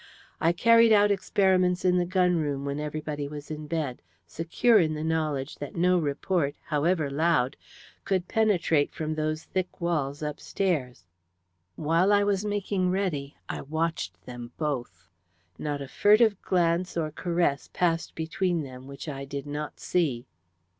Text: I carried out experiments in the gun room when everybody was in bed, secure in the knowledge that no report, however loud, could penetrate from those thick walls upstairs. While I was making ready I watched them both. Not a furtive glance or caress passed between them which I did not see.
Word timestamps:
I 0.39 0.51
carried 0.51 0.91
out 0.91 1.11
experiments 1.11 1.85
in 1.85 1.99
the 1.99 2.07
gun 2.07 2.37
room 2.37 2.65
when 2.65 2.79
everybody 2.79 3.27
was 3.27 3.51
in 3.51 3.67
bed, 3.67 4.01
secure 4.25 4.79
in 4.79 4.95
the 4.95 5.03
knowledge 5.03 5.57
that 5.57 5.75
no 5.75 5.99
report, 5.99 6.55
however 6.69 7.07
loud, 7.11 7.55
could 8.03 8.27
penetrate 8.27 8.95
from 8.95 9.13
those 9.13 9.43
thick 9.43 9.79
walls 9.79 10.23
upstairs. 10.23 11.05
While 11.75 12.11
I 12.11 12.23
was 12.23 12.43
making 12.43 12.89
ready 12.89 13.35
I 13.47 13.61
watched 13.61 14.25
them 14.25 14.53
both. 14.57 15.07
Not 15.59 15.83
a 15.83 15.87
furtive 15.87 16.41
glance 16.41 16.97
or 16.97 17.11
caress 17.11 17.69
passed 17.71 18.15
between 18.15 18.63
them 18.63 18.87
which 18.87 19.07
I 19.07 19.23
did 19.23 19.45
not 19.45 19.79
see. 19.79 20.25